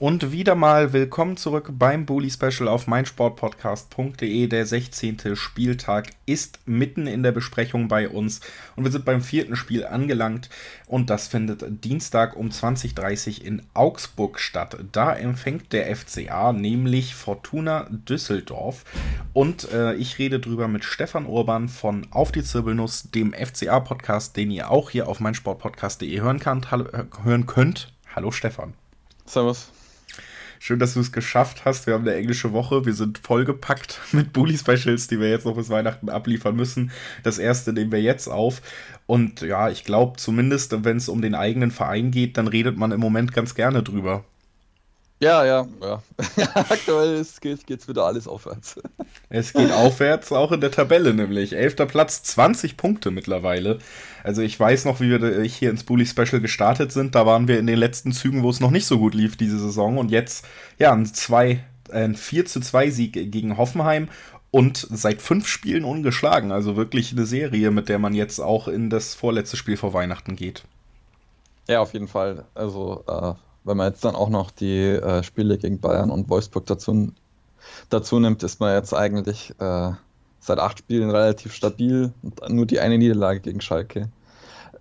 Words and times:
Und 0.00 0.30
wieder 0.30 0.54
mal 0.54 0.92
willkommen 0.92 1.36
zurück 1.36 1.72
beim 1.76 2.06
Bully 2.06 2.30
Special 2.30 2.68
auf 2.68 2.86
meinsportpodcast.de. 2.86 4.46
Der 4.46 4.64
16. 4.64 5.34
Spieltag 5.34 6.10
ist 6.24 6.60
mitten 6.66 7.08
in 7.08 7.24
der 7.24 7.32
Besprechung 7.32 7.88
bei 7.88 8.08
uns 8.08 8.40
und 8.76 8.84
wir 8.84 8.92
sind 8.92 9.04
beim 9.04 9.22
vierten 9.22 9.56
Spiel 9.56 9.84
angelangt 9.84 10.50
und 10.86 11.10
das 11.10 11.26
findet 11.26 11.84
Dienstag 11.84 12.36
um 12.36 12.50
20.30 12.50 13.40
Uhr 13.40 13.46
in 13.46 13.62
Augsburg 13.74 14.38
statt. 14.38 14.76
Da 14.92 15.12
empfängt 15.12 15.72
der 15.72 15.96
FCA 15.96 16.52
nämlich 16.52 17.16
Fortuna 17.16 17.88
Düsseldorf 17.90 18.84
und 19.32 19.68
äh, 19.72 19.94
ich 19.94 20.20
rede 20.20 20.38
drüber 20.38 20.68
mit 20.68 20.84
Stefan 20.84 21.26
Urban 21.26 21.68
von 21.68 22.06
Auf 22.12 22.30
die 22.30 22.44
Zirbelnuss, 22.44 23.10
dem 23.10 23.32
FCA-Podcast, 23.32 24.36
den 24.36 24.52
ihr 24.52 24.70
auch 24.70 24.90
hier 24.90 25.08
auf 25.08 25.18
meinsportpodcast.de 25.18 26.20
hören, 26.20 26.40
hören 27.24 27.46
könnt. 27.46 27.92
Hallo 28.14 28.30
Stefan. 28.30 28.74
Servus. 29.26 29.72
Schön, 30.58 30.78
dass 30.78 30.94
du 30.94 31.00
es 31.00 31.12
geschafft 31.12 31.64
hast. 31.64 31.86
Wir 31.86 31.94
haben 31.94 32.06
eine 32.06 32.16
englische 32.16 32.52
Woche. 32.52 32.84
Wir 32.84 32.94
sind 32.94 33.18
vollgepackt 33.18 34.00
mit 34.12 34.32
Bully 34.32 34.58
Specials, 34.58 35.06
die 35.06 35.20
wir 35.20 35.30
jetzt 35.30 35.46
noch 35.46 35.56
bis 35.56 35.70
Weihnachten 35.70 36.08
abliefern 36.08 36.56
müssen. 36.56 36.90
Das 37.22 37.38
erste 37.38 37.72
nehmen 37.72 37.92
wir 37.92 38.02
jetzt 38.02 38.28
auf. 38.28 38.62
Und 39.06 39.40
ja, 39.40 39.70
ich 39.70 39.84
glaube, 39.84 40.16
zumindest 40.18 40.84
wenn 40.84 40.96
es 40.96 41.08
um 41.08 41.22
den 41.22 41.34
eigenen 41.34 41.70
Verein 41.70 42.10
geht, 42.10 42.36
dann 42.36 42.48
redet 42.48 42.76
man 42.76 42.92
im 42.92 43.00
Moment 43.00 43.32
ganz 43.32 43.54
gerne 43.54 43.82
drüber. 43.82 44.24
Ja, 45.20 45.44
ja, 45.44 45.66
ja. 45.82 46.02
Aktuell 46.54 47.24
geht 47.40 47.68
es 47.68 47.88
wieder 47.88 48.04
alles 48.04 48.28
aufwärts. 48.28 48.76
Es 49.28 49.52
geht 49.52 49.72
aufwärts, 49.72 50.30
auch 50.30 50.52
in 50.52 50.60
der 50.60 50.70
Tabelle 50.70 51.12
nämlich. 51.12 51.54
Elfter 51.54 51.86
Platz, 51.86 52.22
20 52.22 52.76
Punkte 52.76 53.10
mittlerweile. 53.10 53.78
Also 54.22 54.42
ich 54.42 54.58
weiß 54.58 54.84
noch, 54.84 55.00
wie 55.00 55.10
wir 55.10 55.42
hier 55.42 55.70
ins 55.70 55.82
Bully 55.82 56.06
Special 56.06 56.40
gestartet 56.40 56.92
sind. 56.92 57.16
Da 57.16 57.26
waren 57.26 57.48
wir 57.48 57.58
in 57.58 57.66
den 57.66 57.78
letzten 57.78 58.12
Zügen, 58.12 58.44
wo 58.44 58.50
es 58.50 58.60
noch 58.60 58.70
nicht 58.70 58.86
so 58.86 58.98
gut 58.98 59.14
lief 59.14 59.36
diese 59.36 59.58
Saison. 59.58 59.98
Und 59.98 60.12
jetzt, 60.12 60.46
ja, 60.78 60.92
ein, 60.92 61.04
2, 61.04 61.64
ein 61.90 62.14
4 62.14 62.46
zu 62.46 62.60
2 62.60 62.90
Sieg 62.90 63.12
gegen 63.12 63.56
Hoffenheim 63.56 64.08
und 64.52 64.86
seit 64.88 65.20
fünf 65.20 65.48
Spielen 65.48 65.84
ungeschlagen. 65.84 66.52
Also 66.52 66.76
wirklich 66.76 67.10
eine 67.10 67.26
Serie, 67.26 67.72
mit 67.72 67.88
der 67.88 67.98
man 67.98 68.14
jetzt 68.14 68.38
auch 68.38 68.68
in 68.68 68.88
das 68.88 69.16
vorletzte 69.16 69.56
Spiel 69.56 69.76
vor 69.76 69.92
Weihnachten 69.94 70.36
geht. 70.36 70.62
Ja, 71.66 71.80
auf 71.80 71.92
jeden 71.92 72.08
Fall. 72.08 72.44
Also 72.54 73.04
äh 73.08 73.47
wenn 73.68 73.76
man 73.76 73.88
jetzt 73.88 74.04
dann 74.04 74.16
auch 74.16 74.30
noch 74.30 74.50
die 74.50 74.86
äh, 74.86 75.22
Spiele 75.22 75.58
gegen 75.58 75.78
Bayern 75.78 76.10
und 76.10 76.28
Wolfsburg 76.28 76.66
dazu, 76.66 77.12
dazu 77.90 78.18
nimmt, 78.18 78.42
ist 78.42 78.60
man 78.60 78.74
jetzt 78.74 78.94
eigentlich 78.94 79.54
äh, 79.60 79.92
seit 80.40 80.58
acht 80.58 80.78
Spielen 80.78 81.10
relativ 81.10 81.54
stabil 81.54 82.12
und 82.22 82.48
nur 82.48 82.66
die 82.66 82.80
eine 82.80 82.98
Niederlage 82.98 83.40
gegen 83.40 83.60
Schalke. 83.60 84.10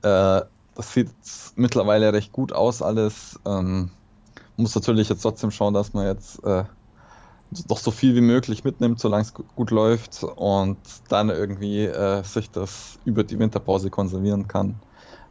Äh, 0.01 0.41
das 0.75 0.93
sieht 0.93 1.09
mittlerweile 1.55 2.13
recht 2.13 2.31
gut 2.31 2.53
aus 2.53 2.81
alles. 2.81 3.39
Ähm, 3.45 3.91
muss 4.55 4.75
natürlich 4.75 5.09
jetzt 5.09 5.21
trotzdem 5.21 5.51
schauen, 5.51 5.73
dass 5.73 5.93
man 5.93 6.05
jetzt 6.05 6.43
äh, 6.43 6.63
doch 7.67 7.77
so 7.77 7.91
viel 7.91 8.15
wie 8.15 8.21
möglich 8.21 8.63
mitnimmt, 8.63 8.99
solange 8.99 9.23
es 9.23 9.33
gut 9.33 9.71
läuft 9.71 10.23
und 10.23 10.77
dann 11.09 11.29
irgendwie 11.29 11.85
äh, 11.85 12.23
sich 12.23 12.51
das 12.51 12.99
über 13.05 13.23
die 13.23 13.39
Winterpause 13.39 13.89
konservieren 13.89 14.47
kann, 14.47 14.79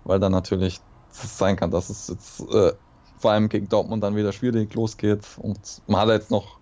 weil 0.05 0.19
dann 0.19 0.33
natürlich 0.33 0.81
sein 1.11 1.57
kann, 1.57 1.71
dass 1.71 1.91
es 1.91 2.09
jetzt 2.09 2.41
äh, 2.53 2.73
vor 3.19 3.33
allem 3.33 3.49
gegen 3.49 3.69
Dortmund 3.69 4.03
dann 4.03 4.17
wieder 4.17 4.33
schwierig 4.33 4.75
losgeht. 4.75 5.27
Und 5.39 5.59
man 5.87 6.03
hat 6.03 6.09
jetzt 6.09 6.31
noch 6.31 6.59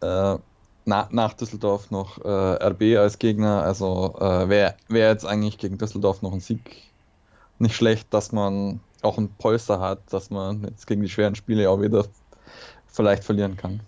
äh, 0.00 0.36
na, 0.84 1.08
nach 1.10 1.34
Düsseldorf 1.34 1.90
noch 1.90 2.24
äh, 2.24 2.28
RB 2.28 2.98
als 2.98 3.18
Gegner. 3.18 3.62
Also 3.62 4.14
äh, 4.18 4.48
wäre 4.48 4.74
wär 4.88 5.10
jetzt 5.10 5.24
eigentlich 5.24 5.58
gegen 5.58 5.78
Düsseldorf 5.78 6.22
noch 6.22 6.32
ein 6.32 6.40
Sieg 6.40 6.92
nicht 7.58 7.76
schlecht, 7.76 8.12
dass 8.12 8.32
man 8.32 8.80
auch 9.02 9.18
ein 9.18 9.28
Polster 9.38 9.80
hat, 9.80 10.00
dass 10.12 10.30
man 10.30 10.64
jetzt 10.64 10.86
gegen 10.86 11.02
die 11.02 11.08
schweren 11.08 11.34
Spiele 11.34 11.70
auch 11.70 11.80
wieder 11.80 12.06
vielleicht 12.86 13.24
verlieren 13.24 13.56
kann. 13.56 13.80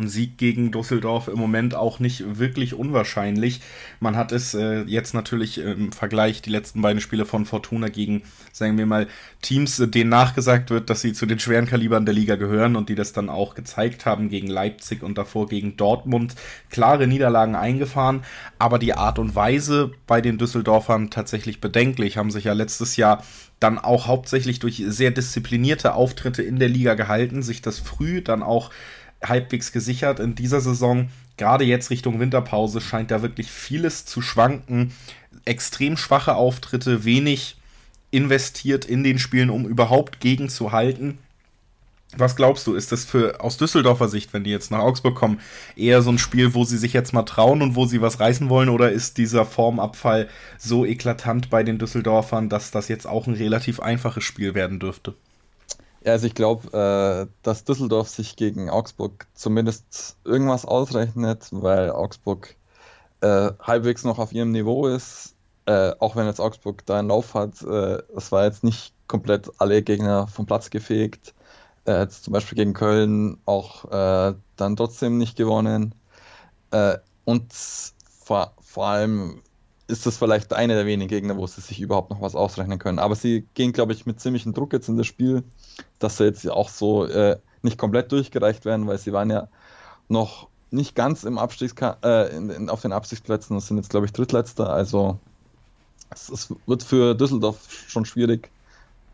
Und 0.00 0.08
Sieg 0.08 0.38
gegen 0.38 0.72
Düsseldorf 0.72 1.28
im 1.28 1.38
Moment 1.38 1.74
auch 1.74 1.98
nicht 1.98 2.38
wirklich 2.38 2.72
unwahrscheinlich. 2.72 3.60
Man 4.00 4.16
hat 4.16 4.32
es 4.32 4.54
äh, 4.54 4.80
jetzt 4.84 5.12
natürlich 5.12 5.58
im 5.58 5.92
Vergleich 5.92 6.40
die 6.40 6.48
letzten 6.48 6.80
beiden 6.80 7.02
Spiele 7.02 7.26
von 7.26 7.44
Fortuna 7.44 7.88
gegen, 7.88 8.22
sagen 8.50 8.78
wir 8.78 8.86
mal, 8.86 9.08
Teams, 9.42 9.76
denen 9.76 10.08
nachgesagt 10.08 10.70
wird, 10.70 10.88
dass 10.88 11.02
sie 11.02 11.12
zu 11.12 11.26
den 11.26 11.38
schweren 11.38 11.66
Kalibern 11.66 12.06
der 12.06 12.14
Liga 12.14 12.36
gehören 12.36 12.76
und 12.76 12.88
die 12.88 12.94
das 12.94 13.12
dann 13.12 13.28
auch 13.28 13.54
gezeigt 13.54 14.06
haben 14.06 14.30
gegen 14.30 14.48
Leipzig 14.48 15.02
und 15.02 15.18
davor 15.18 15.46
gegen 15.48 15.76
Dortmund. 15.76 16.34
Klare 16.70 17.06
Niederlagen 17.06 17.54
eingefahren, 17.54 18.24
aber 18.58 18.78
die 18.78 18.94
Art 18.94 19.18
und 19.18 19.34
Weise 19.34 19.90
bei 20.06 20.22
den 20.22 20.38
Düsseldorfern 20.38 21.10
tatsächlich 21.10 21.60
bedenklich. 21.60 22.16
Haben 22.16 22.30
sich 22.30 22.44
ja 22.44 22.54
letztes 22.54 22.96
Jahr 22.96 23.22
dann 23.60 23.78
auch 23.78 24.06
hauptsächlich 24.06 24.58
durch 24.58 24.82
sehr 24.86 25.10
disziplinierte 25.10 25.92
Auftritte 25.92 26.42
in 26.42 26.58
der 26.58 26.70
Liga 26.70 26.94
gehalten, 26.94 27.42
sich 27.42 27.60
das 27.60 27.78
früh 27.78 28.22
dann 28.22 28.42
auch 28.42 28.70
halbwegs 29.22 29.72
gesichert 29.72 30.20
in 30.20 30.34
dieser 30.34 30.60
Saison. 30.60 31.08
Gerade 31.36 31.64
jetzt 31.64 31.90
Richtung 31.90 32.20
Winterpause 32.20 32.80
scheint 32.80 33.10
da 33.10 33.22
wirklich 33.22 33.50
vieles 33.50 34.04
zu 34.04 34.22
schwanken. 34.22 34.92
Extrem 35.44 35.96
schwache 35.96 36.34
Auftritte, 36.34 37.04
wenig 37.04 37.56
investiert 38.10 38.84
in 38.84 39.04
den 39.04 39.18
Spielen, 39.18 39.50
um 39.50 39.66
überhaupt 39.66 40.20
gegenzuhalten. 40.20 41.18
Was 42.16 42.34
glaubst 42.34 42.66
du, 42.66 42.74
ist 42.74 42.90
das 42.90 43.04
für 43.04 43.40
aus 43.40 43.56
Düsseldorfer 43.56 44.08
Sicht, 44.08 44.32
wenn 44.32 44.42
die 44.42 44.50
jetzt 44.50 44.72
nach 44.72 44.80
Augsburg 44.80 45.14
kommen, 45.14 45.38
eher 45.76 46.02
so 46.02 46.10
ein 46.10 46.18
Spiel, 46.18 46.54
wo 46.54 46.64
sie 46.64 46.76
sich 46.76 46.92
jetzt 46.92 47.12
mal 47.12 47.22
trauen 47.22 47.62
und 47.62 47.76
wo 47.76 47.86
sie 47.86 48.02
was 48.02 48.18
reißen 48.18 48.48
wollen, 48.48 48.68
oder 48.68 48.90
ist 48.90 49.16
dieser 49.16 49.44
Formabfall 49.44 50.28
so 50.58 50.84
eklatant 50.84 51.50
bei 51.50 51.62
den 51.62 51.78
Düsseldorfern, 51.78 52.48
dass 52.48 52.72
das 52.72 52.88
jetzt 52.88 53.06
auch 53.06 53.28
ein 53.28 53.34
relativ 53.34 53.78
einfaches 53.78 54.24
Spiel 54.24 54.54
werden 54.54 54.80
dürfte? 54.80 55.14
Ja, 56.02 56.12
also 56.12 56.26
ich 56.26 56.34
glaube, 56.34 56.68
äh, 57.28 57.32
dass 57.42 57.64
Düsseldorf 57.64 58.08
sich 58.08 58.36
gegen 58.36 58.70
Augsburg 58.70 59.26
zumindest 59.34 60.16
irgendwas 60.24 60.64
ausrechnet, 60.64 61.48
weil 61.50 61.90
Augsburg 61.90 62.56
äh, 63.20 63.52
halbwegs 63.60 64.04
noch 64.04 64.18
auf 64.18 64.32
ihrem 64.32 64.50
Niveau 64.52 64.86
ist. 64.86 65.34
Äh, 65.66 65.92
auch 65.98 66.16
wenn 66.16 66.26
jetzt 66.26 66.40
Augsburg 66.40 66.86
da 66.86 66.98
einen 66.98 67.08
Lauf 67.08 67.34
hat, 67.34 67.62
äh, 67.62 68.02
es 68.16 68.32
war 68.32 68.44
jetzt 68.44 68.64
nicht 68.64 68.94
komplett 69.08 69.50
alle 69.58 69.82
Gegner 69.82 70.26
vom 70.26 70.46
Platz 70.46 70.70
gefegt. 70.70 71.34
Äh, 71.86 72.00
jetzt 72.02 72.24
zum 72.24 72.32
Beispiel 72.32 72.56
gegen 72.56 72.72
Köln 72.74 73.38
auch 73.44 73.84
äh, 73.90 74.34
dann 74.56 74.76
trotzdem 74.76 75.18
nicht 75.18 75.36
gewonnen. 75.36 75.94
und 77.24 77.52
vor, 77.52 78.54
vor 78.60 78.86
allem 78.86 79.42
ist 79.90 80.06
das 80.06 80.16
vielleicht 80.16 80.52
einer 80.52 80.74
der 80.74 80.86
wenigen 80.86 81.08
Gegner, 81.08 81.36
wo 81.36 81.46
sie 81.46 81.60
sich 81.60 81.80
überhaupt 81.80 82.10
noch 82.10 82.22
was 82.22 82.34
ausrechnen 82.34 82.78
können. 82.78 82.98
Aber 82.98 83.16
sie 83.16 83.46
gehen, 83.54 83.72
glaube 83.72 83.92
ich, 83.92 84.06
mit 84.06 84.20
ziemlichem 84.20 84.54
Druck 84.54 84.72
jetzt 84.72 84.88
in 84.88 84.96
das 84.96 85.06
Spiel, 85.06 85.42
dass 85.98 86.16
sie 86.16 86.24
jetzt 86.24 86.48
auch 86.48 86.68
so 86.68 87.04
äh, 87.04 87.38
nicht 87.62 87.78
komplett 87.78 88.12
durchgereicht 88.12 88.64
werden, 88.64 88.86
weil 88.86 88.98
sie 88.98 89.12
waren 89.12 89.30
ja 89.30 89.48
noch 90.08 90.48
nicht 90.70 90.94
ganz 90.94 91.24
im 91.24 91.38
Abstiegska 91.38 91.98
äh, 92.02 92.34
in, 92.36 92.50
in, 92.50 92.70
auf 92.70 92.80
den 92.80 92.92
Abstiegsplätzen 92.92 93.56
und 93.56 93.60
sind 93.60 93.76
jetzt, 93.76 93.90
glaube 93.90 94.06
ich, 94.06 94.12
Drittletzter. 94.12 94.70
Also 94.70 95.18
es, 96.10 96.28
es, 96.28 96.54
wird 96.66 96.82
für 96.82 97.14
Düsseldorf 97.14 97.58
schon 97.88 98.04
schwierig, 98.04 98.50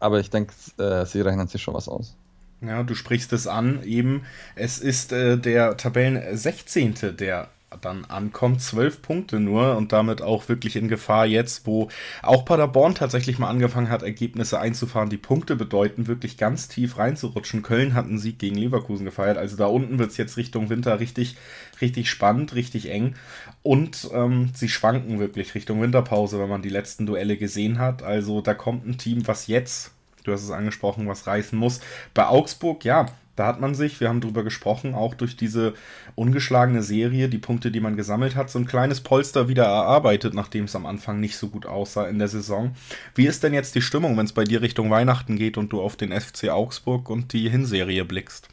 aber 0.00 0.20
ich 0.20 0.30
denke, 0.30 0.52
äh, 0.78 1.06
sie 1.06 1.20
rechnen 1.20 1.48
sich 1.48 1.62
schon 1.62 1.74
was 1.74 1.88
aus. 1.88 2.14
Ja, 2.60 2.82
du 2.82 2.94
sprichst 2.94 3.32
es 3.32 3.46
an, 3.46 3.82
eben. 3.84 4.24
Es 4.54 4.78
ist 4.78 5.12
äh, 5.12 5.36
der 5.36 5.76
Tabellen 5.76 6.36
16., 6.36 7.16
der 7.18 7.48
dann 7.80 8.04
ankommt. 8.04 8.60
Zwölf 8.62 9.02
Punkte 9.02 9.40
nur 9.40 9.76
und 9.76 9.92
damit 9.92 10.22
auch 10.22 10.48
wirklich 10.48 10.76
in 10.76 10.88
Gefahr 10.88 11.26
jetzt, 11.26 11.66
wo 11.66 11.88
auch 12.22 12.44
Paderborn 12.44 12.94
tatsächlich 12.94 13.38
mal 13.38 13.48
angefangen 13.48 13.90
hat, 13.90 14.02
Ergebnisse 14.02 14.60
einzufahren, 14.60 15.10
die 15.10 15.16
Punkte 15.16 15.56
bedeuten, 15.56 16.06
wirklich 16.06 16.36
ganz 16.36 16.68
tief 16.68 16.98
reinzurutschen. 16.98 17.62
Köln 17.62 17.94
hat 17.94 18.06
einen 18.06 18.18
Sieg 18.18 18.38
gegen 18.38 18.56
Leverkusen 18.56 19.04
gefeiert. 19.04 19.38
Also 19.38 19.56
da 19.56 19.66
unten 19.66 19.98
wird 19.98 20.10
es 20.10 20.16
jetzt 20.16 20.36
Richtung 20.36 20.70
Winter 20.70 21.00
richtig, 21.00 21.36
richtig 21.80 22.10
spannend, 22.10 22.54
richtig 22.54 22.90
eng. 22.90 23.14
Und 23.62 24.08
ähm, 24.12 24.50
sie 24.54 24.68
schwanken 24.68 25.18
wirklich 25.18 25.54
Richtung 25.54 25.80
Winterpause, 25.82 26.38
wenn 26.38 26.48
man 26.48 26.62
die 26.62 26.68
letzten 26.68 27.06
Duelle 27.06 27.36
gesehen 27.36 27.78
hat. 27.78 28.02
Also 28.02 28.40
da 28.40 28.54
kommt 28.54 28.86
ein 28.86 28.98
Team, 28.98 29.26
was 29.26 29.46
jetzt 29.46 29.92
du 30.26 30.32
hast 30.32 30.42
es 30.42 30.50
angesprochen, 30.50 31.08
was 31.08 31.26
reißen 31.26 31.58
muss. 31.58 31.80
Bei 32.14 32.26
Augsburg, 32.26 32.84
ja, 32.84 33.06
da 33.36 33.46
hat 33.46 33.60
man 33.60 33.74
sich, 33.74 34.00
wir 34.00 34.08
haben 34.08 34.20
drüber 34.20 34.42
gesprochen, 34.42 34.94
auch 34.94 35.14
durch 35.14 35.36
diese 35.36 35.74
ungeschlagene 36.14 36.82
Serie, 36.82 37.28
die 37.28 37.38
Punkte, 37.38 37.70
die 37.70 37.80
man 37.80 37.96
gesammelt 37.96 38.34
hat, 38.34 38.50
so 38.50 38.58
ein 38.58 38.66
kleines 38.66 39.02
Polster 39.02 39.46
wieder 39.48 39.64
erarbeitet, 39.64 40.34
nachdem 40.34 40.64
es 40.64 40.74
am 40.74 40.86
Anfang 40.86 41.20
nicht 41.20 41.36
so 41.36 41.48
gut 41.48 41.66
aussah 41.66 42.08
in 42.08 42.18
der 42.18 42.28
Saison. 42.28 42.74
Wie 43.14 43.26
ist 43.26 43.42
denn 43.42 43.52
jetzt 43.52 43.74
die 43.74 43.82
Stimmung, 43.82 44.16
wenn 44.16 44.26
es 44.26 44.32
bei 44.32 44.44
dir 44.44 44.62
Richtung 44.62 44.90
Weihnachten 44.90 45.36
geht 45.36 45.58
und 45.58 45.72
du 45.72 45.80
auf 45.80 45.96
den 45.96 46.18
FC 46.18 46.48
Augsburg 46.48 47.10
und 47.10 47.32
die 47.34 47.50
Hinserie 47.50 48.04
blickst? 48.04 48.48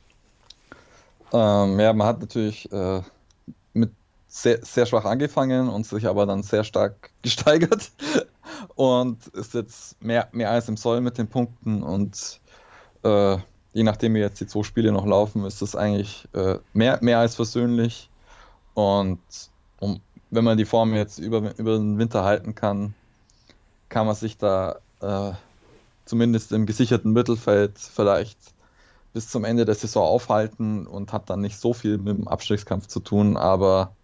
Ähm, 1.32 1.80
ja, 1.80 1.94
man 1.94 2.08
hat 2.08 2.20
natürlich 2.20 2.72
äh, 2.72 3.02
mit 3.74 3.92
sehr, 4.28 4.64
sehr 4.64 4.86
schwach 4.86 5.06
angefangen 5.06 5.70
und 5.70 5.86
sich 5.88 6.06
aber 6.08 6.26
dann 6.26 6.44
sehr 6.44 6.64
stark 6.64 7.10
gesteigert 7.22 7.92
und 8.76 9.28
ist 9.28 9.54
jetzt 9.54 10.02
mehr, 10.04 10.28
mehr 10.34 10.52
als 10.52 10.68
im 10.68 10.76
Soll 10.76 11.00
mit 11.00 11.18
den 11.18 11.28
Punkten 11.28 11.84
und 11.84 12.42
äh, 13.04 13.38
je 13.74 13.84
nachdem 13.84 14.14
wie 14.14 14.20
jetzt 14.20 14.40
die 14.40 14.48
zwei 14.48 14.64
Spiele 14.64 14.92
noch 14.92 15.06
laufen, 15.06 15.46
ist 15.46 15.62
das 15.62 15.76
eigentlich 15.76 16.28
äh, 16.34 16.58
mehr, 16.74 17.00
mehr 17.02 17.20
als 17.20 17.36
versöhnlich. 17.36 18.10
Und 18.74 19.20
um, 19.80 20.00
wenn 20.30 20.44
man 20.44 20.58
die 20.58 20.66
Form 20.66 20.94
jetzt 20.94 21.20
über, 21.20 21.58
über 21.58 21.78
den 21.78 21.98
Winter 21.98 22.24
halten 22.24 22.56
kann, 22.56 22.94
kann 23.90 24.06
man 24.06 24.16
sich 24.16 24.38
da 24.38 24.78
äh, 25.02 25.32
zumindest 26.06 26.52
im 26.52 26.66
gesicherten 26.66 27.14
Mittelfeld 27.14 27.78
vielleicht 27.78 28.38
bis 29.14 29.30
zum 29.30 29.44
Ende 29.44 29.66
der 29.66 29.76
Saison 29.76 30.08
aufhalten 30.08 30.88
und 30.88 31.14
hat 31.14 31.30
dann 31.30 31.42
nicht 31.42 31.60
so 31.60 31.74
viel 31.74 31.98
mit 31.98 32.18
dem 32.18 32.28
Abstiegskampf 32.28 32.88
zu 32.88 33.00
tun, 33.00 33.38
aber 33.38 33.96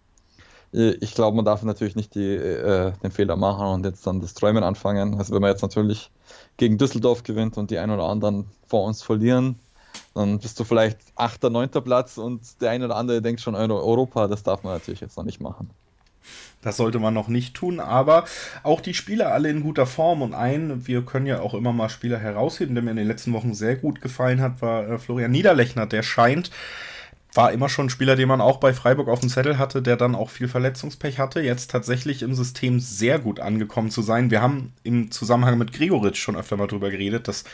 ich 0.72 1.14
glaube, 1.14 1.36
man 1.36 1.44
darf 1.44 1.62
natürlich 1.62 1.96
nicht 1.96 2.14
die, 2.14 2.34
äh, 2.34 2.92
den 3.02 3.10
Fehler 3.10 3.36
machen 3.36 3.66
und 3.66 3.84
jetzt 3.84 4.06
dann 4.06 4.20
das 4.20 4.34
Träumen 4.34 4.62
anfangen. 4.62 5.18
Also 5.18 5.34
wenn 5.34 5.42
man 5.42 5.50
jetzt 5.50 5.62
natürlich 5.62 6.10
gegen 6.58 6.78
Düsseldorf 6.78 7.24
gewinnt 7.24 7.58
und 7.58 7.70
die 7.70 7.78
ein 7.78 7.90
oder 7.90 8.04
anderen 8.04 8.46
vor 8.68 8.84
uns 8.84 9.02
verlieren, 9.02 9.58
dann 10.14 10.38
bist 10.38 10.60
du 10.60 10.64
vielleicht 10.64 10.98
8., 11.16 11.44
9. 11.44 11.70
Platz 11.70 12.18
und 12.18 12.60
der 12.60 12.70
ein 12.70 12.82
oder 12.84 12.96
andere 12.96 13.20
denkt 13.20 13.40
schon 13.40 13.54
Europa. 13.54 14.28
Das 14.28 14.44
darf 14.44 14.62
man 14.62 14.74
natürlich 14.74 15.00
jetzt 15.00 15.16
noch 15.16 15.24
nicht 15.24 15.40
machen. 15.40 15.70
Das 16.62 16.76
sollte 16.76 16.98
man 16.98 17.14
noch 17.14 17.28
nicht 17.28 17.54
tun, 17.54 17.80
aber 17.80 18.24
auch 18.62 18.82
die 18.82 18.92
Spieler 18.92 19.32
alle 19.32 19.48
in 19.48 19.62
guter 19.62 19.86
Form 19.86 20.20
und 20.20 20.34
ein, 20.34 20.86
wir 20.86 21.02
können 21.02 21.26
ja 21.26 21.40
auch 21.40 21.54
immer 21.54 21.72
mal 21.72 21.88
Spieler 21.88 22.18
herausheben, 22.18 22.74
der 22.74 22.84
mir 22.84 22.90
in 22.90 22.98
den 22.98 23.06
letzten 23.06 23.32
Wochen 23.32 23.54
sehr 23.54 23.76
gut 23.76 24.02
gefallen 24.02 24.42
hat, 24.42 24.60
war 24.60 24.86
äh, 24.86 24.98
Florian 24.98 25.30
Niederlechner. 25.30 25.86
Der 25.86 26.02
scheint 26.02 26.50
war 27.34 27.52
immer 27.52 27.68
schon 27.68 27.86
ein 27.86 27.90
Spieler, 27.90 28.16
den 28.16 28.28
man 28.28 28.40
auch 28.40 28.58
bei 28.58 28.72
Freiburg 28.72 29.08
auf 29.08 29.20
dem 29.20 29.28
Zettel 29.28 29.58
hatte, 29.58 29.82
der 29.82 29.96
dann 29.96 30.14
auch 30.14 30.30
viel 30.30 30.48
Verletzungspech 30.48 31.18
hatte, 31.18 31.40
jetzt 31.40 31.70
tatsächlich 31.70 32.22
im 32.22 32.34
System 32.34 32.80
sehr 32.80 33.18
gut 33.18 33.40
angekommen 33.40 33.90
zu 33.90 34.02
sein. 34.02 34.30
Wir 34.30 34.42
haben 34.42 34.72
im 34.82 35.10
Zusammenhang 35.10 35.58
mit 35.58 35.72
Gregoritsch 35.72 36.18
schon 36.18 36.36
öfter 36.36 36.56
mal 36.56 36.66
drüber 36.66 36.90
geredet, 36.90 37.28
dass 37.28 37.44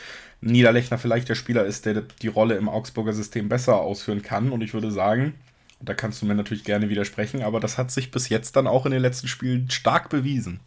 Niederlechner 0.41 0.97
vielleicht 0.97 1.29
der 1.29 1.35
Spieler 1.35 1.65
ist, 1.65 1.85
der 1.85 2.01
die 2.21 2.27
Rolle 2.27 2.55
im 2.55 2.69
Augsburger 2.69 3.13
System 3.13 3.49
besser 3.49 3.77
ausführen 3.77 4.21
kann. 4.21 4.51
Und 4.51 4.61
ich 4.61 4.73
würde 4.73 4.91
sagen, 4.91 5.35
da 5.79 5.93
kannst 5.93 6.21
du 6.21 6.25
mir 6.25 6.35
natürlich 6.35 6.63
gerne 6.63 6.89
widersprechen, 6.89 7.43
aber 7.43 7.59
das 7.59 7.77
hat 7.77 7.91
sich 7.91 8.09
bis 8.09 8.29
jetzt 8.29 8.55
dann 8.55 8.67
auch 8.67 8.85
in 8.85 8.91
den 8.91 9.01
letzten 9.01 9.27
Spielen 9.27 9.69
stark 9.69 10.09
bewiesen. 10.09 10.59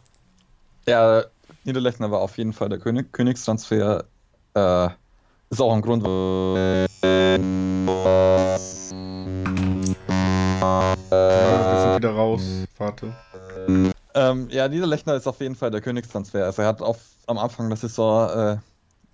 Ja, 0.87 1.25
Niederlechner 1.65 2.11
war 2.11 2.19
auf 2.19 2.37
jeden 2.37 2.53
Fall 2.53 2.69
der 2.69 2.79
König 2.79 3.11
Königstransfer. 3.11 4.05
Äh, 4.53 4.89
ist 5.51 5.61
auch 5.61 5.73
ein 5.73 5.81
Grund, 5.81 6.03
wir 6.03 6.87
sind 11.81 11.97
wieder 11.97 12.11
raus. 12.11 12.41
Warte. 12.77 13.13
Ähm, 14.13 14.47
ja, 14.49 14.67
Niederlechner 14.67 15.15
ist 15.15 15.27
auf 15.27 15.39
jeden 15.41 15.55
Fall 15.55 15.71
der 15.71 15.81
Königstransfer. 15.81 16.45
Also 16.45 16.61
er 16.61 16.69
hat 16.69 16.81
auf, 16.81 16.99
am 17.27 17.37
Anfang 17.37 17.67
der 17.69 17.77
Saison 17.77 18.29
äh, 18.29 18.57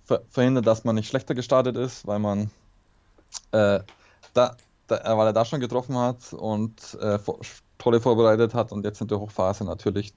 ver 0.04 0.22
verhindert, 0.28 0.66
dass 0.66 0.84
man 0.84 0.94
nicht 0.94 1.08
schlechter 1.08 1.34
gestartet 1.34 1.76
ist, 1.76 2.06
weil 2.06 2.20
man 2.20 2.50
äh, 3.52 3.80
da, 4.34 4.56
da, 4.86 5.18
weil 5.18 5.26
er 5.26 5.32
da 5.32 5.44
schon 5.44 5.60
getroffen 5.60 5.98
hat 5.98 6.32
und 6.32 6.96
äh, 7.00 7.18
tolle 7.78 8.00
vorbereitet 8.00 8.54
hat 8.54 8.72
und 8.72 8.84
jetzt 8.84 9.00
in 9.00 9.08
der 9.08 9.18
Hochphase 9.20 9.64
natürlich 9.64 10.14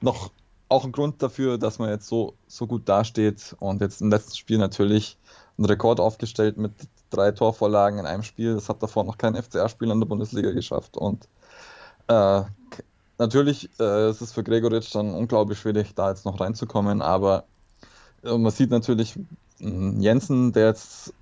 noch 0.00 0.30
auch 0.68 0.84
ein 0.84 0.92
Grund 0.92 1.22
dafür, 1.22 1.58
dass 1.58 1.78
man 1.78 1.90
jetzt 1.90 2.06
so, 2.06 2.34
so 2.46 2.66
gut 2.66 2.88
dasteht 2.88 3.54
und 3.60 3.80
jetzt 3.80 4.00
im 4.00 4.10
letzten 4.10 4.36
Spiel 4.36 4.58
natürlich 4.58 5.18
einen 5.56 5.66
Rekord 5.66 6.00
aufgestellt 6.00 6.56
mit 6.56 6.72
drei 7.10 7.30
Torvorlagen 7.30 7.98
in 7.98 8.06
einem 8.06 8.22
Spiel. 8.22 8.54
Das 8.54 8.68
hat 8.68 8.82
davor 8.82 9.04
noch 9.04 9.18
kein 9.18 9.40
FCA-Spiel 9.40 9.90
in 9.90 10.00
der 10.00 10.06
Bundesliga 10.06 10.50
geschafft. 10.50 10.96
Und 10.96 11.28
äh, 12.08 12.42
natürlich 13.18 13.70
äh, 13.78 14.10
ist 14.10 14.20
es 14.20 14.32
für 14.32 14.42
Gregoritsch 14.42 14.94
dann 14.94 15.14
unglaublich 15.14 15.58
schwierig, 15.58 15.94
da 15.94 16.10
jetzt 16.10 16.24
noch 16.24 16.40
reinzukommen. 16.40 17.02
Aber 17.02 17.44
äh, 18.24 18.36
man 18.36 18.52
sieht 18.52 18.70
natürlich 18.70 19.16
äh, 19.60 19.90
Jensen, 19.98 20.52
der 20.52 20.66
jetzt 20.66 21.12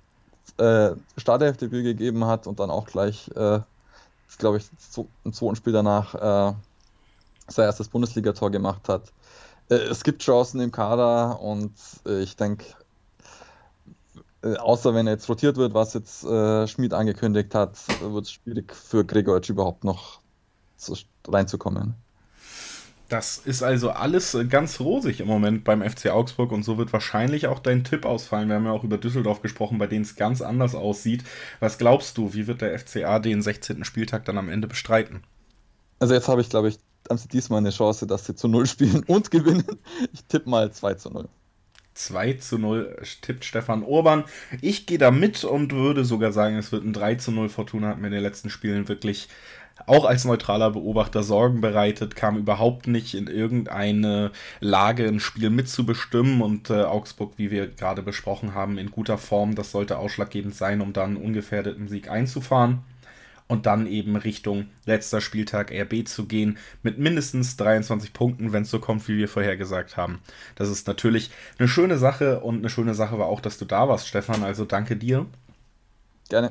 äh, 0.57 0.91
Startelfdebüt 1.17 1.83
gegeben 1.83 2.25
hat 2.25 2.47
und 2.47 2.59
dann 2.59 2.71
auch 2.71 2.85
gleich, 2.87 3.29
äh, 3.35 3.59
glaube 4.37 4.57
ich, 4.57 4.65
im 5.23 5.33
zweiten 5.33 5.55
Spiel 5.55 5.73
danach 5.73 6.15
äh, 6.15 6.53
sein 7.47 7.65
erstes 7.65 7.89
Bundesligator 7.89 8.49
gemacht 8.49 8.89
hat. 8.89 9.11
Äh, 9.69 9.75
es 9.75 10.03
gibt 10.03 10.23
Chancen 10.23 10.59
im 10.59 10.71
Kader 10.71 11.39
und 11.39 11.73
ich 12.05 12.35
denke, 12.35 12.65
äh, 14.43 14.57
außer 14.57 14.93
wenn 14.93 15.07
er 15.07 15.13
jetzt 15.13 15.29
rotiert 15.29 15.57
wird, 15.57 15.73
was 15.73 15.93
jetzt 15.93 16.23
äh, 16.23 16.67
Schmid 16.67 16.93
angekündigt 16.93 17.55
hat, 17.55 17.77
wird 18.01 18.25
es 18.25 18.31
schwierig 18.31 18.75
für 18.75 19.05
Gregoritsch 19.05 19.49
überhaupt 19.49 19.83
noch 19.83 20.21
zu, 20.75 20.95
reinzukommen. 21.27 21.95
Das 23.09 23.37
ist 23.37 23.61
also 23.63 23.91
alles 23.91 24.33
äh, 24.33 24.45
ganz 24.45 24.79
rosig 24.79 25.19
im 25.19 25.27
Moment 25.27 25.63
beim 25.63 25.87
FC 25.87 26.09
Augsburg 26.09 26.51
und 26.51 26.63
so 26.63 26.77
wird 26.77 26.91
wahrscheinlich 26.93 27.47
auch 27.47 27.59
dein 27.59 27.83
Tipp 27.83 28.05
ausfallen. 28.05 28.49
Wir 28.49 28.55
haben 28.55 28.65
ja 28.65 28.71
auch 28.71 28.83
über 28.83 28.97
Düsseldorf 28.97 29.41
gesprochen, 29.41 29.77
bei 29.77 29.87
denen 29.87 30.03
es 30.03 30.15
ganz 30.15 30.41
anders 30.41 30.75
aussieht. 30.75 31.23
Was 31.59 31.77
glaubst 31.77 32.17
du, 32.17 32.33
wie 32.33 32.47
wird 32.47 32.61
der 32.61 32.77
FCA 32.77 33.19
den 33.19 33.41
16. 33.41 33.83
Spieltag 33.83 34.25
dann 34.25 34.37
am 34.37 34.49
Ende 34.49 34.67
bestreiten? 34.67 35.23
Also 35.99 36.13
jetzt 36.13 36.27
habe 36.27 36.41
ich, 36.41 36.49
glaube 36.49 36.69
ich, 36.69 36.79
haben 37.09 37.17
sie 37.17 37.27
diesmal 37.27 37.59
eine 37.59 37.69
Chance, 37.69 38.07
dass 38.07 38.25
sie 38.25 38.35
zu 38.35 38.47
Null 38.47 38.65
spielen 38.65 39.03
und 39.03 39.31
gewinnen. 39.31 39.79
Ich 40.11 40.25
tippe 40.25 40.49
mal 40.49 40.71
2 40.71 40.95
zu 40.95 41.09
0. 41.11 41.29
2 41.93 42.33
zu 42.33 42.57
0 42.57 42.97
tippt 43.21 43.45
Stefan 43.45 43.83
Urban. 43.83 44.23
Ich 44.61 44.85
gehe 44.85 44.97
da 44.97 45.11
mit 45.11 45.43
und 45.43 45.71
würde 45.71 46.05
sogar 46.05 46.31
sagen, 46.31 46.57
es 46.57 46.71
wird 46.71 46.83
ein 46.83 46.93
3 46.93 47.15
zu 47.15 47.31
0. 47.31 47.49
Fortuna 47.49 47.89
hat 47.89 47.99
mir 47.99 48.07
in 48.07 48.13
den 48.13 48.23
letzten 48.23 48.49
Spielen 48.49 48.87
wirklich 48.87 49.27
auch 49.87 50.05
als 50.05 50.23
neutraler 50.23 50.69
Beobachter 50.69 51.23
Sorgen 51.23 51.59
bereitet, 51.59 52.15
kam 52.15 52.37
überhaupt 52.37 52.87
nicht 52.87 53.15
in 53.15 53.27
irgendeine 53.27 54.31
Lage, 54.59 55.07
ein 55.07 55.19
Spiel 55.19 55.49
mitzubestimmen 55.49 56.41
und 56.41 56.69
äh, 56.69 56.83
Augsburg, 56.83 57.33
wie 57.37 57.49
wir 57.49 57.67
gerade 57.67 58.03
besprochen 58.03 58.53
haben, 58.53 58.77
in 58.77 58.91
guter 58.91 59.17
Form. 59.17 59.55
Das 59.55 59.71
sollte 59.71 59.97
ausschlaggebend 59.97 60.55
sein, 60.55 60.79
um 60.79 60.93
dann 60.93 61.15
einen 61.15 61.25
ungefährdeten 61.25 61.87
Sieg 61.87 62.09
einzufahren 62.09 62.83
und 63.53 63.67
dann 63.67 63.85
eben 63.85 64.15
Richtung 64.15 64.65
letzter 64.85 65.21
Spieltag 65.21 65.71
RB 65.71 66.07
zu 66.07 66.25
gehen 66.25 66.57
mit 66.81 66.97
mindestens 66.97 67.55
23 67.55 68.11
Punkten, 68.11 68.51
wenn 68.51 68.63
es 68.63 68.71
so 68.71 68.79
kommt, 68.79 69.07
wie 69.07 69.15
wir 69.15 69.29
vorher 69.29 69.55
gesagt 69.57 69.95
haben. 69.95 70.21
Das 70.55 70.69
ist 70.69 70.87
natürlich 70.87 71.29
eine 71.59 71.67
schöne 71.67 71.99
Sache 71.99 72.39
und 72.39 72.57
eine 72.57 72.69
schöne 72.71 72.95
Sache 72.95 73.19
war 73.19 73.27
auch, 73.27 73.41
dass 73.41 73.59
du 73.59 73.65
da 73.65 73.87
warst, 73.87 74.07
Stefan. 74.07 74.43
Also 74.43 74.65
danke 74.65 74.95
dir. 74.95 75.27
Gerne. 76.29 76.49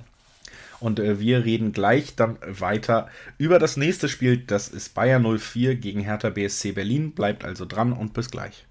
Und 0.78 1.00
äh, 1.00 1.18
wir 1.18 1.44
reden 1.44 1.72
gleich 1.72 2.14
dann 2.14 2.38
weiter 2.46 3.08
über 3.36 3.58
das 3.58 3.76
nächste 3.76 4.08
Spiel. 4.08 4.36
Das 4.36 4.68
ist 4.68 4.94
Bayern 4.94 5.26
04 5.38 5.74
gegen 5.74 6.02
Hertha 6.02 6.30
BSC 6.30 6.70
Berlin. 6.70 7.12
Bleibt 7.12 7.44
also 7.44 7.66
dran 7.66 7.92
und 7.92 8.14
bis 8.14 8.30
gleich. 8.30 8.64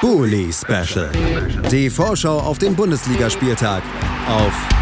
Bully 0.00 0.52
Special. 0.52 1.10
Die 1.72 1.90
Vorschau 1.90 2.38
auf 2.38 2.58
den 2.58 2.76
Bundesligaspieltag 2.76 3.82
auf 4.28 4.81